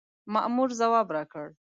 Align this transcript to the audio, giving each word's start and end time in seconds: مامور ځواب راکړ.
مامور 0.33 0.69
ځواب 0.79 1.07
راکړ. 1.15 1.47